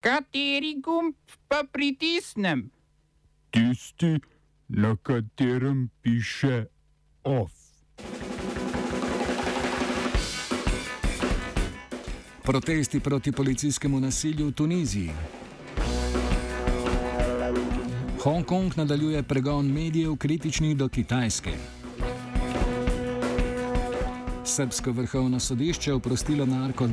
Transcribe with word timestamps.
Kateri 0.00 0.80
gumb 0.80 1.14
pa 1.48 1.64
pritisnem? 1.72 2.70
Tisti, 3.50 4.16
na 4.68 4.96
katerem 4.96 5.90
piše 6.02 6.64
OF. 7.24 7.52
Protesti 12.42 13.00
proti 13.00 13.32
policijskemu 13.32 14.00
nasilju 14.00 14.46
v 14.46 14.52
Tuniziji. 14.52 15.10
Hongkong 18.22 18.76
nadaljuje 18.76 19.22
pregon 19.22 19.66
medijev 19.66 20.16
kritičnih 20.16 20.76
do 20.76 20.88
Kitajske. 20.88 21.52
Srbsko 24.44 24.92
vrhovno 24.92 25.40
sodišče 25.40 25.92
oprostilo 25.92 26.46
narko, 26.46 26.88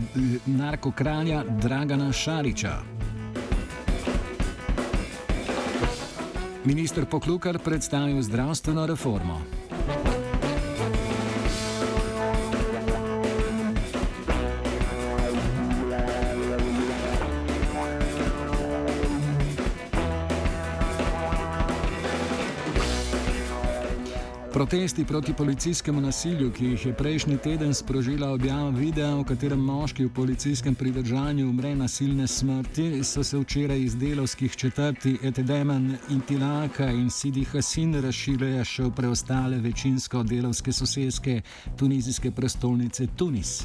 narkokralja 0.45 1.43
Dragana 1.61 2.11
Šariča. 2.11 2.96
Ministr 6.67 7.05
Poklukar 7.07 7.59
predstavil 7.63 8.19
zdravstveno 8.21 8.83
reformo. 8.91 9.39
Protesti 24.57 25.05
proti 25.05 25.33
policijskemu 25.33 26.01
nasilju, 26.01 26.51
ki 26.51 26.65
jih 26.65 26.85
je 26.85 26.93
prejšnji 26.93 27.37
teden 27.37 27.73
sprožila 27.73 28.31
objava 28.31 28.69
videa, 28.69 29.11
v 29.15 29.23
katerem 29.23 29.59
moški 29.59 30.05
v 30.05 30.13
policijskem 30.13 30.75
pridržanju 30.75 31.49
umre 31.49 31.75
nasilne 31.75 32.27
smrti, 32.27 33.03
so 33.03 33.23
se 33.23 33.37
včeraj 33.37 33.79
iz 33.79 33.95
delovskih 33.95 34.55
četrti 34.55 35.17
Etedeman 35.23 35.97
in 36.09 36.21
Tilaka 36.21 36.89
in 36.89 37.09
Sidi 37.09 37.43
Hasin 37.43 38.01
razširile 38.01 38.65
še 38.65 38.89
v 38.89 38.95
preostale 38.97 39.61
večinsko 39.61 40.23
delovske 40.23 40.73
sosedske 40.73 41.41
tunizijske 41.77 42.31
prestolnice 42.31 43.07
Tunis. 43.15 43.59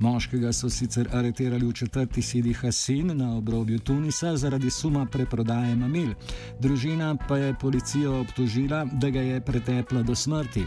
Moškega 0.00 0.52
so 0.52 0.70
sicer 0.70 1.08
areterali 1.12 1.66
v 1.66 1.72
četrti 1.72 2.22
Sidi 2.22 2.52
Hasin 2.52 3.16
na 3.16 3.36
obrobju 3.36 3.78
Tunisa 3.78 4.36
zaradi 4.36 4.70
suma 4.70 5.06
preprodaje 5.06 5.76
mamil. 5.76 6.08
Družina 6.60 7.16
pa 7.28 7.36
je 7.36 7.54
policijo 7.54 8.20
obtožila, 8.20 8.84
da 8.92 9.10
ga 9.10 9.20
je 9.20 9.40
pretepla 9.40 10.02
do 10.02 10.14
smrti. 10.14 10.64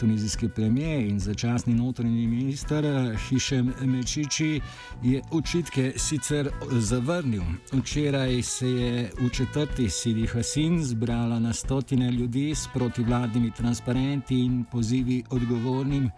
Tunizijski 0.00 0.48
premijer 0.48 1.06
in 1.06 1.20
začasni 1.20 1.74
notranji 1.74 2.26
minister 2.26 2.84
Hišem 3.28 3.72
Mečiči 3.80 4.60
je 5.02 5.22
očitke 5.30 5.92
sicer 5.96 6.50
zavrnil. 6.70 7.42
Včeraj 7.72 8.42
se 8.42 8.68
je 8.68 9.10
v 9.20 9.30
četrti 9.30 9.90
Sidi 9.90 10.26
Hasin 10.26 10.84
zbrala 10.84 11.38
na 11.38 11.52
stotine 11.52 12.10
ljudi 12.12 12.54
s 12.54 12.68
protivladnimi 12.74 13.50
transparenti 13.50 14.38
in 14.38 14.64
pozivi 14.72 15.22
odgovornim 15.30 16.10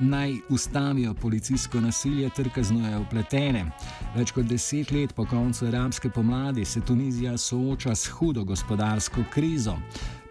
naj 0.00 0.32
ustavijo 0.48 1.14
policijsko 1.14 1.80
nasilje 1.80 2.09
nasilje 2.10 2.30
ter 2.30 2.48
kaznujejo 2.50 3.00
upletene. 3.00 3.64
Več 4.16 4.32
kot 4.34 4.46
deset 4.46 4.90
let 4.90 5.14
po 5.14 5.24
koncu 5.24 5.66
arabske 5.66 6.10
pomladi 6.10 6.64
se 6.64 6.80
Tunizija 6.80 7.36
sooča 7.38 7.94
s 7.94 8.08
hudo 8.08 8.44
gospodarsko 8.44 9.24
krizo. 9.32 9.76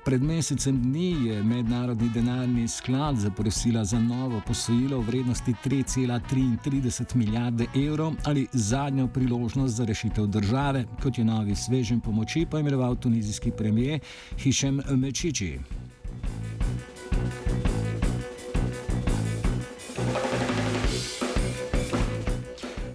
Pred 0.05 0.23
mesecem 0.23 0.81
dni 0.81 1.27
je 1.27 1.44
Mednarodni 1.44 2.09
denarni 2.09 2.67
sklad 2.67 3.19
zaprosila 3.19 3.83
za 3.85 4.00
novo 4.00 4.41
posojilo 4.47 5.00
v 5.00 5.07
vrednosti 5.07 5.53
3,33 5.66 7.16
milijarde 7.16 7.67
evrov 7.75 8.13
ali 8.23 8.47
zadnjo 8.53 9.07
priložnost 9.07 9.75
za 9.75 9.85
rešitev 9.85 10.27
države, 10.27 10.85
kot 11.03 11.17
je 11.17 11.25
novi 11.25 11.55
svežen 11.55 12.00
pomoči 12.00 12.45
poimenoval 12.52 12.95
tunizijski 12.95 13.52
premijer 13.52 14.00
Hišem 14.38 14.81
Mečiči. 14.89 15.59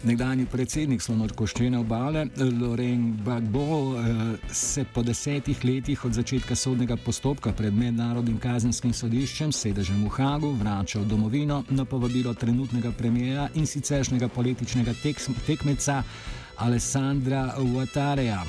Nekdani 0.04 0.44
predsednik 0.44 1.00
slonokoščene 1.00 1.78
obale, 1.80 2.26
Loren 2.36 3.06
Gbagbo, 3.22 3.62
eh, 3.96 4.52
se 4.52 4.84
po 4.84 5.02
desetih 5.02 5.64
letih 5.64 6.04
od 6.04 6.12
začetka 6.12 6.54
sodnega 6.54 6.96
postopka 6.96 7.52
pred 7.52 7.72
mednarodnim 7.72 8.36
kazenskim 8.38 8.92
sodiščem 8.92 9.52
sedežem 9.52 10.04
v 10.04 10.10
Hagu 10.12 10.52
vrača 10.60 11.00
v 11.00 11.08
domovino 11.08 11.64
na 11.70 11.84
povabilo 11.84 12.34
trenutnega 12.34 12.92
premijera 12.92 13.48
in 13.54 13.66
siceršnjega 13.66 14.28
političnega 14.28 14.92
tekmeca 15.46 16.02
Alessandra 16.56 17.54
Uatareja. 17.58 18.44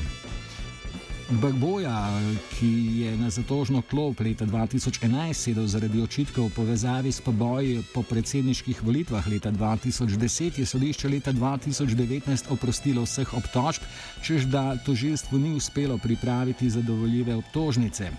Bagboja, 1.30 2.22
ki 2.54 3.02
je 3.02 3.18
na 3.18 3.32
zatožno 3.34 3.82
klop 3.82 4.20
leta 4.22 4.46
2011 4.46 5.34
sedel 5.34 5.66
zaradi 5.66 5.98
očitkov 6.02 6.52
v 6.52 6.54
povezavi 6.54 7.10
s 7.10 7.18
poboji 7.18 7.82
po 7.94 8.06
predsedniških 8.06 8.84
volitvah 8.86 9.26
leta 9.26 9.50
2010, 9.50 10.62
je 10.62 10.66
sodišče 10.70 11.10
leta 11.10 11.34
2019 11.34 12.54
oprostilo 12.54 13.02
vseh 13.10 13.34
obtožb, 13.34 13.82
čež 14.22 14.46
da 14.54 14.78
tožilstvu 14.78 15.42
ni 15.42 15.58
uspelo 15.58 15.98
pripraviti 15.98 16.70
zadovoljive 16.70 17.34
obtožnice. 17.42 18.14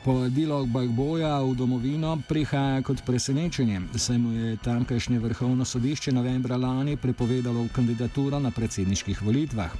Povabilo 0.00 0.64
Bagboja 0.64 1.44
v 1.44 1.52
domovino 1.52 2.16
prihaja 2.24 2.80
kot 2.80 3.02
presenečenje, 3.04 3.80
saj 4.00 4.16
mu 4.18 4.32
je 4.32 4.56
tamkajšnje 4.64 5.18
vrhovno 5.20 5.64
sodišče 5.64 6.12
novembra 6.12 6.56
lani 6.56 6.96
prepovedalo 6.96 7.66
kandidaturo 7.72 8.40
na 8.40 8.50
predsedniških 8.50 9.20
volitvah. 9.22 9.76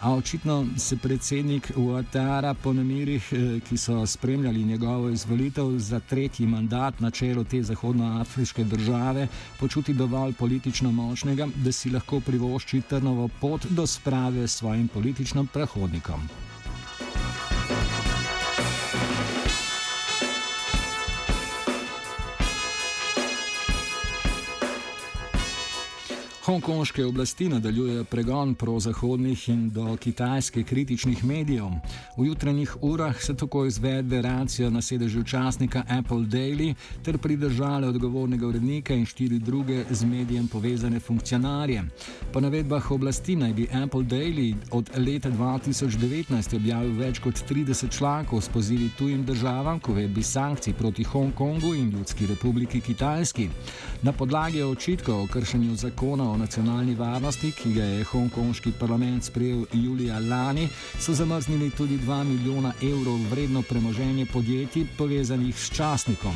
A 0.00 0.14
očitno 0.14 0.66
se 0.78 0.96
predsednik 0.96 1.72
Uatara 1.76 2.54
po 2.54 2.72
namirih, 2.72 3.32
eh, 3.32 3.60
ki 3.68 3.76
so 3.76 4.06
spremljali 4.06 4.64
njegovo 4.64 5.10
izvolitev 5.10 5.78
za 5.78 6.00
tretji 6.00 6.46
mandat 6.46 7.00
na 7.00 7.10
čelu 7.10 7.44
te 7.44 7.62
zahodnoafriške 7.62 8.64
države, 8.64 9.28
počuti 9.60 9.94
dovolj 9.94 10.32
politično 10.32 10.92
močnega, 10.92 11.48
da 11.56 11.72
si 11.72 11.90
lahko 11.90 12.20
privošči 12.20 12.80
trnovo 12.80 13.28
pot 13.40 13.66
do 13.70 13.86
sprave 13.86 14.48
s 14.48 14.56
svojim 14.56 14.88
političnim 14.88 15.46
prehodnikom. 15.46 16.53
Hongkonške 26.44 27.04
oblasti 27.04 27.48
nadaljujejo 27.48 28.04
pregon 28.04 28.54
prozahodnih 28.54 29.48
in 29.48 29.70
do 29.70 29.96
kitajske 29.96 30.62
kritičnih 30.62 31.24
medijev. 31.24 31.70
V 32.16 32.26
jutranjih 32.26 32.76
urah 32.80 33.22
se 33.22 33.36
tako 33.36 33.64
izvede 33.66 34.22
racijo 34.22 34.70
na 34.70 34.82
sedežu 34.82 35.22
časnika 35.22 35.84
Apple 35.88 36.18
Daily 36.18 36.74
ter 37.02 37.18
pridržale 37.18 37.88
odgovornega 37.88 38.46
urednika 38.46 38.94
in 38.94 39.06
štiri 39.06 39.38
druge 39.38 39.84
z 39.90 40.04
medijem 40.04 40.48
povezane 40.48 41.00
funkcionarje. 41.00 41.82
Po 42.32 42.40
navedbah 42.40 42.90
oblasti 42.90 43.36
naj 43.36 43.52
bi 43.52 43.68
Apple 43.84 44.02
Daily 44.02 44.54
od 44.70 44.90
leta 44.96 45.30
2019 45.30 46.56
objavil 46.56 46.92
več 46.92 47.18
kot 47.18 47.40
30 47.50 47.98
člankov 47.98 48.40
s 48.40 48.48
pozivi 48.48 48.90
tujim 48.98 49.24
državam 49.24 49.80
k 49.80 49.88
uvedbi 49.88 50.22
sankcij 50.22 50.74
proti 50.74 51.04
Hongkongu 51.04 51.74
in 51.74 51.90
Ljudski 51.90 52.26
republiki 52.26 52.80
Kitajski. 52.80 53.48
Na 54.02 54.12
podlagi 54.12 54.62
očitkov 54.62 55.22
o 55.22 55.26
kršenju 55.26 55.76
zakona 55.76 56.33
o 56.34 56.36
nacionalni 56.36 56.94
varnosti, 56.94 57.52
ki 57.52 57.72
ga 57.72 57.84
je 57.84 58.04
hongkonški 58.10 58.72
parlament 58.78 59.24
sprejel 59.24 59.64
julija 59.72 60.18
lani, 60.18 60.68
so 60.98 61.14
zamrznili 61.14 61.70
tudi 61.70 61.98
2 61.98 62.24
milijona 62.24 62.72
evrov 62.82 63.18
vredno 63.30 63.62
premoženje 63.62 64.26
podjetij 64.26 64.86
povezanih 64.98 65.58
s 65.58 65.70
časnikom. 65.70 66.34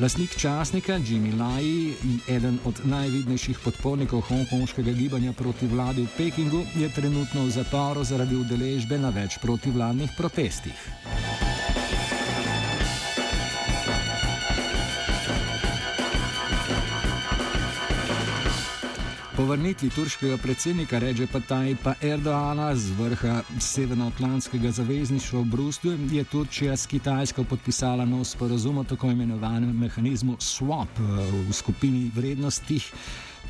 Lasnik 0.00 0.36
časnika 0.36 0.98
Jimmy 0.98 1.38
Lai, 1.38 1.94
eden 2.28 2.58
od 2.64 2.80
najvidnejših 2.84 3.58
podpornikov 3.64 4.20
hongkonškega 4.20 4.92
gibanja 4.92 5.32
proti 5.32 5.66
vladi 5.66 6.02
v 6.02 6.08
Pekingu, 6.16 6.64
je 6.74 6.88
trenutno 6.88 7.44
v 7.44 7.50
zaporu 7.50 8.04
zaradi 8.04 8.36
udeležbe 8.36 8.98
na 8.98 9.10
več 9.10 9.38
protivladnih 9.42 10.10
protestih. 10.16 11.49
Po 19.40 19.46
vrnitvi 19.46 19.88
turškega 19.90 20.36
predsednika 20.36 20.98
Ređepa 20.98 21.40
Tajpa 21.40 21.94
Erdoana 22.02 22.76
z 22.76 22.90
vrha 22.90 23.42
Severnoatlantskega 23.60 24.70
zavezništva 24.70 25.40
v 25.40 25.44
Bruslju 25.44 25.98
je 26.10 26.24
Turčija 26.24 26.76
s 26.76 26.86
Kitajsko 26.86 27.44
podpisala 27.44 28.04
nov 28.04 28.24
sporozum 28.24 28.78
o 28.78 28.84
tako 28.84 29.10
imenovanem 29.10 29.72
mehanizmu 29.78 30.36
SWAP 30.36 30.98
v 31.48 31.52
skupini 31.52 32.10
vrednostih 32.14 32.92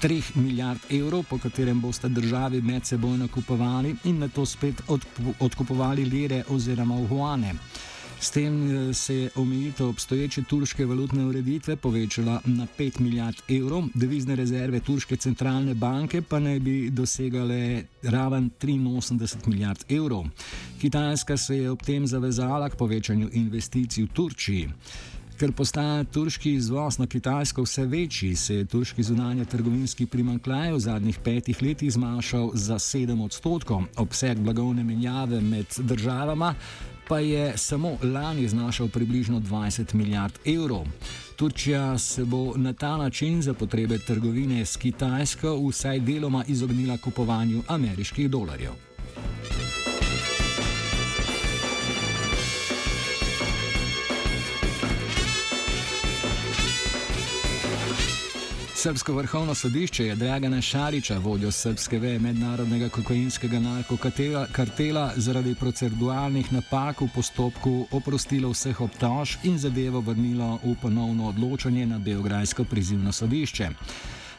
3 0.03 0.23
milijard 0.35 0.81
evrov, 0.91 1.25
po 1.31 1.39
katerem 1.39 1.81
boste 1.81 2.09
državi 2.09 2.63
med 2.63 2.87
seboj 2.87 3.19
nakupovali 3.19 3.97
in 4.05 4.19
na 4.19 4.29
to 4.29 4.47
spet 4.47 4.83
odkupovali 5.41 6.05
lire 6.05 6.45
oziroma 6.49 6.95
uhuane. 6.95 7.55
S 8.21 8.31
tem 8.31 8.53
eh, 8.71 8.95
se 8.95 9.15
je 9.15 9.31
omejitev 9.37 9.89
obstoječe 9.89 10.43
turške 10.43 10.87
valutne 10.87 11.25
ureditve 11.25 11.77
povečala 11.77 12.41
na 12.45 12.67
5 12.79 13.01
milijard 13.01 13.37
evrov, 13.49 13.85
devizne 13.95 14.37
rezerve 14.37 14.81
turške 14.81 15.17
centralne 15.17 15.75
banke 15.75 16.23
pa 16.23 16.39
naj 16.39 16.61
bi 16.61 16.91
dosegale 16.91 17.83
raven 18.03 18.51
83 18.63 19.49
milijard 19.49 19.85
evrov. 19.89 20.27
Kitajska 20.81 21.37
se 21.37 21.57
je 21.57 21.71
ob 21.71 21.83
tem 21.83 22.07
zavezala 22.07 22.69
k 22.69 22.77
povečanju 22.77 23.31
investicij 23.33 24.05
v 24.05 24.09
Turčiji. 24.13 24.69
Ker 25.41 25.53
postaja 25.57 26.05
turški 26.05 26.53
izvoz 26.53 26.99
na 26.99 27.07
Kitajsko 27.07 27.63
vse 27.65 27.87
večji, 27.87 28.37
se 28.37 28.55
je 28.55 28.65
turški 28.65 29.03
zunanje 29.03 29.45
trgovinski 29.45 30.07
primankljaj 30.07 30.73
v 30.73 30.81
zadnjih 30.81 31.19
petih 31.25 31.63
letih 31.63 31.93
zmanjšal 31.93 32.51
za 32.55 32.75
7 32.75 33.25
odstotkov. 33.25 33.87
Obseg 33.97 34.39
blagovne 34.39 34.85
menjave 34.85 35.41
med 35.41 35.67
državama 35.79 36.55
pa 37.11 37.19
je 37.19 37.59
samo 37.59 37.99
lani 38.03 38.49
znašal 38.49 38.89
približno 38.89 39.41
20 39.41 39.95
milijard 39.95 40.39
evrov. 40.45 40.87
Turčija 41.37 41.99
se 41.99 42.25
bo 42.25 42.57
na 42.57 42.73
ta 42.73 42.97
način 42.97 43.43
za 43.43 43.55
potrebe 43.55 43.99
trgovine 43.99 44.65
s 44.67 44.77
Kitajsko 44.77 45.69
vsaj 45.69 46.01
deloma 46.01 46.45
izognila 46.49 46.99
kupovanju 46.99 47.63
ameriških 47.69 48.31
dolarjev. 48.31 48.90
Srpsko 58.81 59.13
vrhovno 59.13 59.55
sodišče 59.55 60.05
je 60.07 60.15
Dragana 60.15 60.61
Šariča, 60.61 61.19
vodjo 61.19 61.51
srpske 61.53 61.99
veje 61.99 62.19
mednarodnega 62.19 62.89
kokainskega 62.89 63.59
narkokartela, 63.61 65.13
zaradi 65.17 65.55
proceduralnih 65.55 66.53
napak 66.53 67.01
v 67.01 67.09
postopku 67.15 67.87
oprostilo 67.91 68.55
vseh 68.55 68.81
obtožb 68.81 69.45
in 69.45 69.59
zadevo 69.59 70.01
vrnilo 70.01 70.59
v 70.65 70.75
ponovno 70.83 71.29
odločanje 71.29 71.87
na 71.87 71.99
Beograjsko 71.99 72.65
prizivno 72.65 73.13
sodišče. 73.13 73.69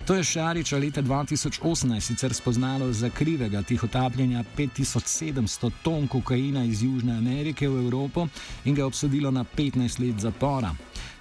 To 0.05 0.15
je 0.15 0.23
Šariča 0.23 0.77
leta 0.77 1.01
2018 1.01 1.99
sicer 1.99 2.33
spoznalo 2.33 2.93
za 2.93 3.09
krivega 3.09 3.61
tihotapljenja 3.61 4.43
5700 4.57 5.71
ton 5.83 6.07
kokaina 6.07 6.63
iz 6.63 6.83
Južne 6.83 7.17
Amerike 7.17 7.69
v 7.69 7.83
Evropo 7.83 8.27
in 8.65 8.75
ga 8.75 8.85
obsodilo 8.85 9.31
na 9.31 9.45
15 9.57 9.99
let 10.07 10.19
zapora. 10.19 10.73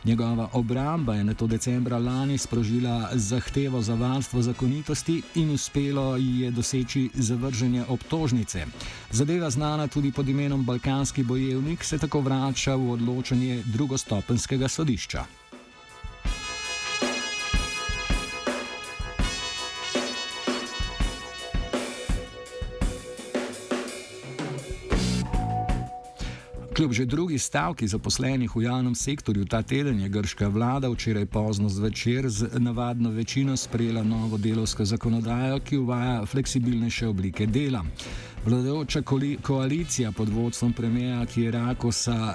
Njegova 0.04 0.48
obramba 0.52 1.14
je 1.14 1.24
na 1.24 1.34
to 1.34 1.46
decembra 1.46 1.98
lani 1.98 2.38
sprožila 2.38 3.10
zahtevo 3.12 3.82
za 3.82 3.94
varstvo 3.94 4.42
zakonitosti 4.42 5.22
in 5.34 5.50
uspelo 5.50 6.16
ji 6.16 6.40
je 6.40 6.50
doseči 6.50 7.10
zavrženje 7.14 7.84
obtožnice. 7.88 8.66
Zadeva 9.10 9.50
znana 9.50 9.86
tudi 9.86 10.12
pod 10.12 10.28
imenom 10.28 10.64
Balkanski 10.64 11.22
bojevnik 11.22 11.84
se 11.84 11.98
tako 11.98 12.20
vrača 12.20 12.74
v 12.74 12.90
odločanje 12.90 13.62
drugostopenskega 13.66 14.68
sodišča. 14.68 15.39
Kljub 26.80 26.92
že 26.92 27.04
drugi 27.04 27.38
stavki 27.38 27.84
zaposlenih 27.88 28.56
v 28.56 28.62
javnem 28.62 28.94
sektorju 28.94 29.44
ta 29.44 29.60
teden 29.62 30.00
je 30.00 30.08
grška 30.08 30.48
vlada 30.48 30.88
včeraj 30.88 31.26
pozno 31.26 31.68
zvečer 31.68 32.28
z 32.28 32.48
navadno 32.56 33.10
večino 33.10 33.56
sprejela 33.56 34.02
novo 34.02 34.38
delovsko 34.38 34.84
zakonodajo, 34.84 35.58
ki 35.60 35.76
uvaja 35.76 36.26
fleksibilnejše 36.26 37.08
oblike 37.08 37.46
dela. 37.46 37.84
Vladajoča 38.46 39.02
koalicija 39.42 40.12
pod 40.12 40.28
vodstvom 40.28 40.72
premijeja 40.72 41.26
Kirakosa 41.26 42.34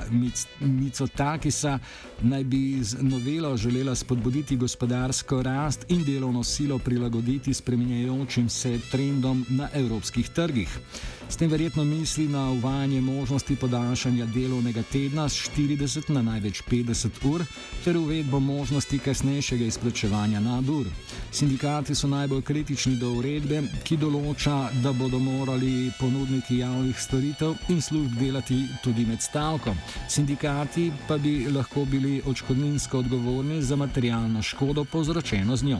Micotakisa 0.60 1.80
naj 2.22 2.44
bi 2.44 2.84
z 2.84 2.98
novelo 3.02 3.58
želela 3.58 3.96
spodbuditi 3.96 4.56
gospodarsko 4.56 5.42
rast 5.44 5.86
in 5.90 6.04
delovno 6.04 6.44
silo 6.44 6.80
prilagoditi 6.80 7.54
spremenjajočim 7.54 8.50
se 8.50 8.80
trendom 8.92 9.46
na 9.50 9.70
evropskih 9.74 10.30
trgih. 10.30 10.80
S 11.30 11.38
tem 11.38 11.50
verjetno 11.50 11.84
misli 11.84 12.28
na 12.28 12.52
uvajanje 12.52 13.02
možnosti 13.02 13.56
podaljšanja 13.56 14.26
delovnega 14.26 14.84
tedna 14.84 15.30
z 15.30 15.34
40 15.34 16.10
na 16.10 16.22
največ 16.22 16.62
50 16.72 17.08
ur 17.24 17.44
ter 17.84 17.98
uvedbo 17.98 18.40
možnosti 18.40 19.00
kasnejšega 19.00 19.66
izplačevanja 19.66 20.40
nadur. 20.40 20.86
Sindikati 21.32 21.96
so 21.96 22.08
najbolj 22.08 22.42
kritični 22.42 22.96
do 22.96 23.12
uredbe, 23.12 23.64
ki 23.84 23.98
določa, 23.98 24.70
da 24.84 24.94
bodo 24.94 25.20
morali 25.20 25.92
ponudniki 26.00 26.58
javnih 26.58 27.00
storitev 27.00 27.56
in 27.70 27.82
služb 27.82 28.20
delati 28.20 28.64
tudi 28.84 29.06
med 29.06 29.22
stavko. 29.22 29.76
Sindikati 30.10 30.92
pa 31.08 31.18
bi 31.18 31.48
lahko 31.52 31.86
bili 31.86 32.22
očkodninsko 32.28 33.00
odgovorni 33.00 33.62
za 33.62 33.76
materialno 33.76 34.42
škodo 34.42 34.86
povzročeno 34.86 35.56
z 35.56 35.64
njo. 35.64 35.80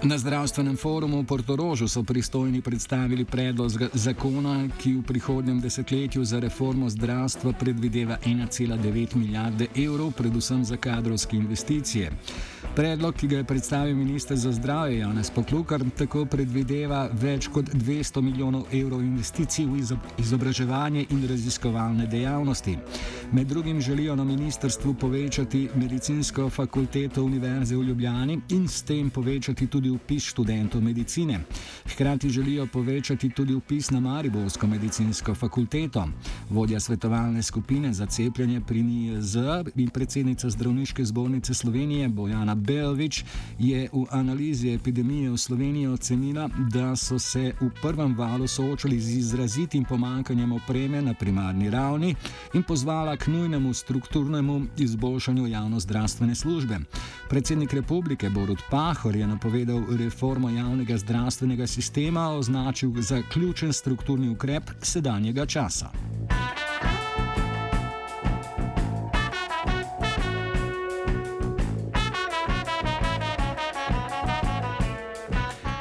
Na 0.00 0.16
zdravstvenem 0.18 0.76
forumu 0.80 1.20
v 1.20 1.28
Portorožu 1.28 1.84
so 1.88 2.00
pristojni 2.02 2.62
predstavili 2.64 3.24
predlog 3.24 3.92
zakona, 3.92 4.64
ki 4.80 4.94
v 4.96 5.02
prihodnjem 5.04 5.60
desetletju 5.60 6.24
za 6.24 6.40
reformo 6.40 6.88
zdravstva 6.88 7.52
predvideva 7.52 8.16
1,9 8.24 9.16
milijarde 9.16 9.66
evrov, 9.76 10.12
predvsem 10.16 10.64
za 10.64 10.76
kadrovske 10.76 11.36
investicije. 11.36 12.10
Predlog, 12.76 13.14
ki 13.14 13.28
ga 13.28 13.36
je 13.36 13.44
predstavil 13.44 13.96
ministr 13.96 14.36
za 14.36 14.52
zdravje 14.52 14.98
Janez 14.98 15.30
Poklukar, 15.30 15.84
tako 15.96 16.24
predvideva 16.24 17.10
več 17.12 17.50
kot 17.52 17.68
200 17.68 18.22
milijonov 18.24 18.72
evrov 18.72 19.04
investicij 19.04 19.66
v 19.66 19.84
izob- 19.84 20.08
izobraževanje 20.18 21.06
in 21.10 21.28
raziskovalne 21.28 22.06
dejavnosti. 22.06 22.78
Med 23.32 23.46
drugim 23.46 23.80
želijo 23.80 24.16
na 24.16 24.24
ministrstvu 24.24 24.94
povečati 24.94 25.68
medicinsko 25.74 26.50
fakulteto 26.50 27.24
Univerze 27.24 27.76
v 27.76 27.82
Ljubljani 27.82 28.40
in 28.48 28.68
s 28.68 28.82
tem 28.82 29.10
povečati 29.10 29.66
tudi 29.66 29.90
upis 29.90 30.24
študentov 30.24 30.82
medicine. 30.82 31.40
Hkrati 31.92 32.30
želijo 32.30 32.66
povečati 32.66 33.30
tudi 33.30 33.54
upis 33.54 33.90
na 33.90 34.00
Mariborsko 34.00 34.66
medicinsko 34.66 35.34
fakulteto. 35.34 36.08
Vodja 36.50 36.80
svetovalne 36.80 37.42
skupine 37.42 37.92
za 37.92 38.06
cepljenje 38.06 38.60
pri 38.60 38.82
NIJZ 38.82 39.36
in 39.76 39.88
predsednica 39.88 40.50
zdravniške 40.50 41.04
zbornice 41.04 41.54
Slovenije 41.54 42.08
Bojana 42.08 42.54
Belovič 42.54 43.24
je 43.58 43.88
v 43.92 44.04
analizi 44.10 44.70
epidemije 44.70 45.30
v 45.30 45.36
Sloveniji 45.36 45.86
ocenila, 45.86 46.50
da 46.72 46.96
so 46.96 47.18
se 47.18 47.52
v 47.60 47.70
prvem 47.82 48.16
valu 48.16 48.46
soočali 48.46 49.00
z 49.00 49.18
izrazitim 49.18 49.84
pomankanjem 49.84 50.52
opreme 50.52 51.02
na 51.02 51.14
primarni 51.14 51.70
ravni 51.70 52.14
in 52.54 52.62
pozvala 52.62 53.19
k 53.20 53.26
nujnemu 53.26 53.74
strukturnemu 53.74 54.62
izboljšanju 54.76 55.46
javno-zdravstvene 55.46 56.34
službe. 56.34 56.78
Predsednik 57.28 57.72
republike 57.72 58.30
Borut 58.30 58.58
Pahor 58.70 59.16
je 59.16 59.26
napovedal 59.26 59.82
reformo 59.98 60.50
javnega 60.50 60.98
zdravstvenega 60.98 61.66
sistema, 61.66 62.30
označil 62.30 62.90
za 63.00 63.22
ključen 63.32 63.72
strukturni 63.72 64.28
ukrep 64.28 64.70
sedanjega 64.82 65.46
časa. 65.46 65.90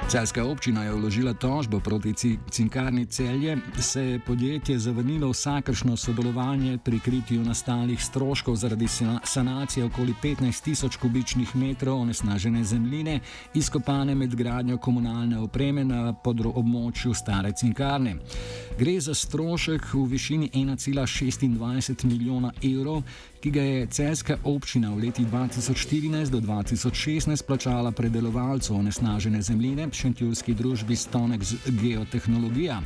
Celska 0.09 0.45
občina 0.45 0.83
je 0.83 0.93
vložila 0.93 1.33
tožbo 1.33 1.79
proti 1.79 2.13
ci- 2.13 2.37
cinkarni 2.49 3.05
celje, 3.05 3.57
se 3.79 4.01
je 4.01 4.19
podjetje 4.19 4.79
zavrnilo 4.79 5.29
vsakršno 5.29 5.97
sodelovanje 5.97 6.77
pri 6.77 6.99
kritju 6.99 7.43
nastalih 7.43 8.03
stroškov 8.03 8.55
zaradi 8.55 8.87
sana- 8.87 9.19
sanacije 9.23 9.85
okoli 9.85 10.13
15 10.23 10.63
tisoč 10.63 10.95
kubičnih 10.95 11.55
metrov 11.55 12.01
onesnažene 12.01 12.63
zemljine, 12.63 13.19
izkopane 13.53 14.15
med 14.15 14.35
gradnjo 14.35 14.77
komunalne 14.77 15.39
opreme 15.39 15.83
na 15.85 16.13
podro- 16.13 16.53
območju 16.55 17.13
stare 17.13 17.51
cinkarne. 17.51 18.15
Gre 18.79 18.99
za 19.01 19.13
strošek 19.13 19.93
v 19.93 20.05
višini 20.05 20.49
1,26 20.53 22.03
milijona 22.03 22.51
evrov, 22.63 23.03
ki 23.39 23.51
ga 23.51 23.61
je 23.61 23.87
celska 23.87 24.37
občina 24.43 24.91
v 24.91 25.07
letih 25.07 25.27
2014 25.27 26.29
do 26.29 26.39
2016 26.39 27.45
plačala 27.47 27.91
predelovalcu 27.91 28.75
onesnažene 28.75 29.41
zemljine, 29.41 29.87
šentjurski 29.91 30.53
družbi 30.53 30.95
Stonex 30.95 31.55
Geotehnologija. 31.81 32.81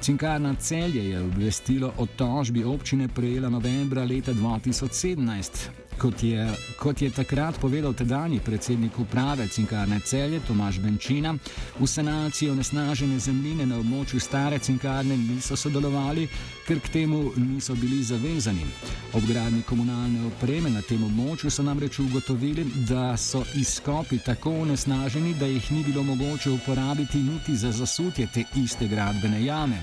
Cinkarna 0.00 0.54
Celje 0.54 1.10
je 1.10 1.20
obvestilo 1.20 1.92
o 1.98 2.06
tožbi 2.06 2.64
občine 2.64 3.08
prejela 3.08 3.48
novembra 3.48 4.04
leta 4.04 4.32
2017. 4.32 5.68
Kot 5.98 6.22
je, 6.22 6.48
kot 6.78 7.02
je 7.02 7.10
takrat 7.10 7.56
povedal 7.60 7.94
tedajni 7.94 8.40
predsednik 8.44 8.98
uprave 8.98 9.48
Cinkarne 9.48 10.00
Celje 10.00 10.40
Tomaš 10.40 10.78
Benčina, 10.78 11.34
v 11.80 11.86
sanaciji 11.86 12.50
onesnažene 12.50 13.18
zemljine 13.18 13.66
na 13.66 13.78
območju 13.78 14.20
stare 14.20 14.58
cinkarne 14.58 15.16
niso 15.16 15.56
sodelovali, 15.56 16.28
ker 16.66 16.80
k 16.80 16.88
temu 16.88 17.32
niso 17.36 17.74
bili 17.74 18.02
zavezani. 18.02 18.66
Ob 19.14 19.24
gradni 19.26 19.62
komunalne 19.62 20.26
opreme 20.26 20.70
na 20.70 20.82
tem 20.82 21.04
območju 21.04 21.50
so 21.50 21.62
namreč 21.62 21.98
ugotovili, 22.02 22.64
da 22.88 23.16
so 23.16 23.44
izkopi 23.54 24.18
tako 24.18 24.50
onesnaženi, 24.62 25.34
da 25.34 25.46
jih 25.46 25.72
ni 25.72 25.84
bilo 25.84 26.02
mogoče 26.02 26.50
uporabiti 26.50 27.22
niti 27.22 27.56
za 27.56 27.72
zasutje 27.72 28.26
te 28.34 28.44
iste 28.56 28.88
gradbene 28.88 29.44
jame. 29.44 29.78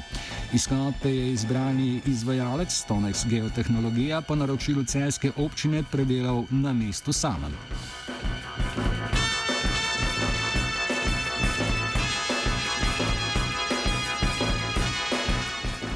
Izkope 0.54 1.10
je 1.10 1.32
izbrani 1.34 2.02
izvajalec 2.06 2.70
Stonex 2.84 3.26
Geotehnologija 3.30 4.22
po 4.22 4.36
naročilu 4.36 4.84
celske 4.84 5.32
občine 5.38 5.84
predelal 5.92 6.44
na 6.50 6.74
mestu 6.74 7.14
samem. 7.14 7.56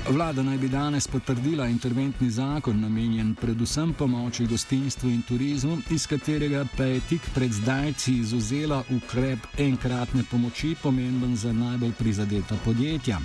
Vlada 0.09 0.43
naj 0.43 0.57
bi 0.57 0.69
danes 0.69 1.07
potrdila 1.07 1.65
interventni 1.67 2.29
zakon 2.29 2.79
namenjen 2.79 3.35
predvsem 3.35 3.93
pomoči 3.93 4.45
gostinstvu 4.47 5.09
in 5.09 5.21
turizmu, 5.21 5.77
iz 5.89 6.07
katerega 6.07 6.65
pa 6.77 6.83
je 6.83 7.01
tik 7.09 7.21
pred 7.35 7.51
zdajci 7.51 8.13
izuzela 8.13 8.83
ukrep 8.95 9.39
enkratne 9.57 10.23
pomoči, 10.31 10.75
pomemben 10.83 11.35
za 11.35 11.51
najbolj 11.53 11.91
prizadeta 11.99 12.55
podjetja. 12.65 13.19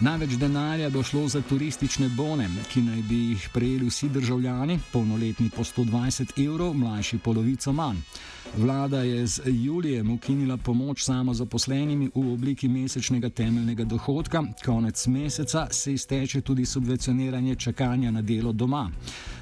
Največ 0.00 0.30
denarja 0.30 0.90
bo 0.90 1.02
šlo 1.02 1.28
za 1.28 1.42
turistične 1.42 2.08
bone, 2.08 2.48
ki 2.72 2.82
naj 2.82 3.02
bi 3.02 3.16
jih 3.28 3.48
prejeli 3.54 3.86
vsi 3.86 4.08
državljani, 4.08 4.80
polnoletni 4.92 5.50
po 5.50 5.64
120 5.64 6.34
evrov, 6.46 6.74
mlajši 6.74 7.18
polovico 7.18 7.72
manj. 7.72 8.02
Vlada 8.56 9.02
je 9.02 9.26
z 9.26 9.40
julijem 9.46 10.10
ukinila 10.10 10.56
pomoč 10.56 11.04
samozaposlenimi 11.04 12.10
v 12.14 12.32
obliki 12.32 12.68
mesečnega 12.68 13.28
temeljnega 13.28 13.84
dohodka, 13.84 14.42
konec 14.64 15.06
meseca 15.06 15.66
se 15.70 15.92
izteče 15.92 16.40
tudi 16.40 16.64
subvencioniranje 16.66 17.54
čakanja 17.54 18.10
na 18.10 18.22
delo 18.22 18.52
doma. 18.52 18.90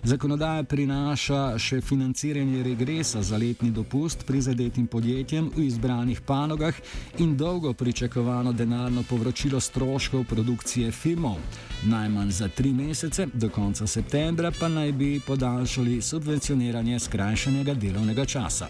Zakonodaja 0.03 0.63
prinaša 0.63 1.59
še 1.59 1.81
financiranje 1.81 2.63
regresa 2.63 3.23
za 3.23 3.37
letni 3.37 3.71
dopust 3.71 4.27
prizadetim 4.27 4.87
podjetjem 4.87 5.51
v 5.57 5.65
izbranih 5.67 6.21
panogah 6.21 6.75
in 7.19 7.37
dolgo 7.37 7.73
pričakovano 7.73 8.53
denarno 8.53 9.03
povračilo 9.03 9.61
stroškov 9.61 10.25
produkcije 10.25 10.93
filmov. 10.93 11.37
Najmanj 11.85 12.31
za 12.31 12.49
tri 12.49 12.73
mesece, 12.73 13.27
do 13.33 13.49
konca 13.49 13.87
septembra 13.87 14.53
pa 14.61 14.69
naj 14.69 14.93
bi 14.93 15.21
podaljšali 15.27 16.03
subvencioniranje 16.03 16.99
skrajšanega 16.99 17.75
delovnega 17.75 18.25
časa. 18.25 18.69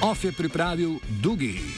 Of 0.00 0.24
je 0.24 0.32
pripravil 0.32 1.02
Dugi. 1.08 1.74